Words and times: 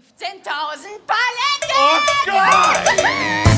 15.000 0.00 1.00
Paletten! 1.06 1.76
Oh 1.76 2.00
Gott! 2.26 3.51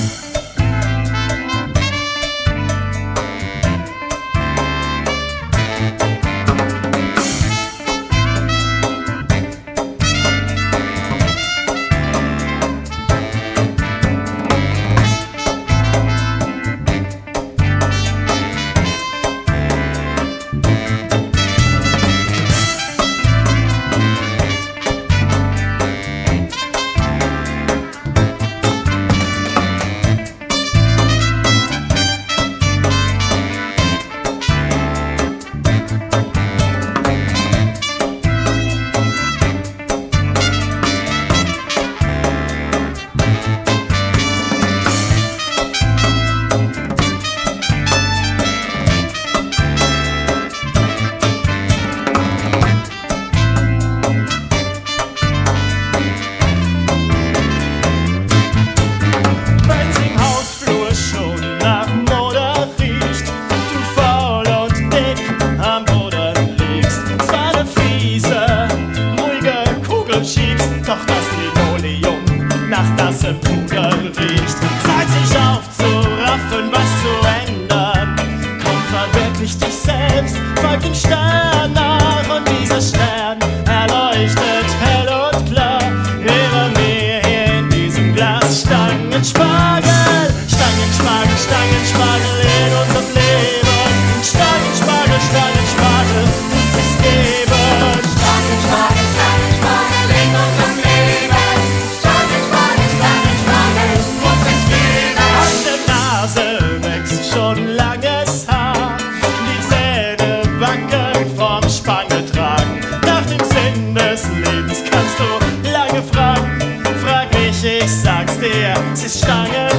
Schiebst, 70.34 70.68
doch 70.84 70.98
das 71.06 71.26
Linoleum 71.38 72.24
nach 72.68 72.88
nassem 72.96 73.38
Pudel 73.38 74.12
riecht. 74.18 74.58
Zeit 74.82 75.08
sich 75.14 75.38
aufzuraffen, 75.38 76.72
was 76.72 76.88
zu 77.02 77.12
ändern. 77.46 78.16
Komm, 78.64 78.80
verwirklich 78.90 79.56
dich 79.56 79.74
selbst, 79.74 80.36
folg 80.56 80.80
dem 80.82 80.94
Stern 80.94 81.72
nach 81.72 82.36
und 82.36 82.48
dieser 82.48 82.80
Stern 82.80 83.38
erleuchtet 83.64 84.68
hell 84.82 85.08
und 85.08 85.52
klar. 85.52 85.82
Über 86.18 86.80
mir 86.80 87.20
hier 87.24 87.58
in 87.58 87.70
diesem 87.70 88.12
Glas 88.12 88.62
Stangenspargel, 88.62 90.34
Stangenspargel, 90.48 91.36
Stangenspargel 91.46 92.34
in 92.42 92.72
unserem 92.82 93.08
Leben. 93.14 94.24
Stangenspargel, 94.24 95.20
Stangenspargel, 95.30 95.83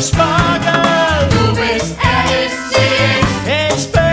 Stangenspargel. 0.05 1.29
Du 1.31 1.55
bist, 1.55 1.95
er 1.99 2.45
ist, 2.45 2.61
sie 2.69 2.85
ist. 3.65 3.85
Ich 3.85 3.91
bin 3.91 4.05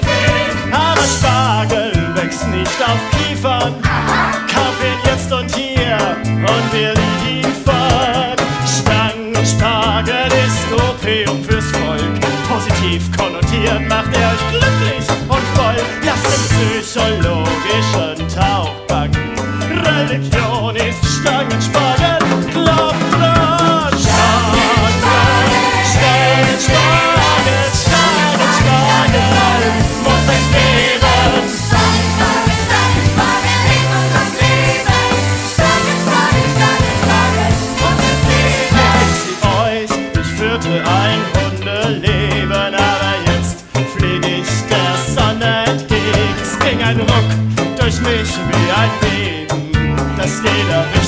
Zehen. 0.00 0.72
Aber 0.72 1.02
Spargel 1.02 1.92
wächst 2.14 2.48
nicht 2.48 2.82
auf 2.82 2.98
Kiefern. 3.12 3.74
Kauf 4.52 4.76
ihn 4.82 4.98
jetzt 5.04 5.32
und 5.32 5.54
hier 5.54 5.96
und 6.26 6.72
wir 6.72 6.94
liefern. 7.24 8.36
Stangenspargel 8.66 10.26
ist 10.26 10.72
Opium 10.72 11.44
fürs 11.44 11.66
Volk. 11.66 12.20
Positiv 12.48 13.16
konnotiert 13.16 13.88
macht 13.88 14.12
er 14.16 14.32
euch 14.32 14.50
glücklich 14.50 15.06
und 15.28 15.44
voll. 15.54 15.76
Lasst 16.04 16.26
den 16.26 16.82
psychologischen 16.82 18.28
Tauchgang. 18.28 19.10
Religion 19.84 20.74
ist 20.76 21.04
Stangenspargel. 21.20 22.03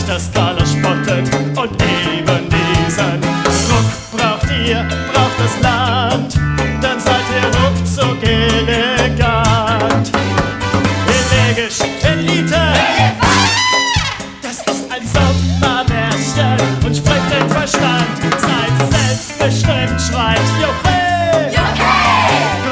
Jeder 0.06 0.18
Richterskala 0.18 0.64
spottet 0.66 1.34
und 1.56 1.82
eben 1.82 2.48
diesen 2.48 3.22
Ruck 3.70 4.12
braucht 4.12 4.50
ihr, 4.50 4.86
braucht 5.12 5.38
das 5.38 5.60
Land, 5.60 6.34
dann 6.80 7.00
seid 7.00 7.24
ihr 7.34 7.48
ruckzuck 7.60 8.22
elegant. 8.22 10.12
Elegisch, 11.08 11.78
Elite, 12.02 12.60
das 14.42 14.58
ist 14.74 14.90
ein 14.90 15.06
Sommermärchen 15.06 16.56
und 16.84 16.96
sprengt 16.96 17.30
den 17.32 17.48
Verstand. 17.50 18.06
Seid 18.38 18.92
selbstbestimmt, 18.92 20.00
schreit 20.00 20.40
Juche. 20.60 20.96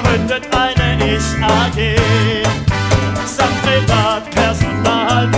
Gründet 0.02 0.44
eine 0.54 1.16
Ich-AG. 1.16 1.96
Samt 3.26 3.62
Privatpersonal 3.62 5.28